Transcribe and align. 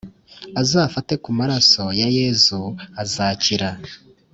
Azafate 0.61 1.13
ku 1.23 1.29
maraso 1.39 1.83
ya 1.99 2.07
yezu 2.17 2.61
azakira 3.01 3.69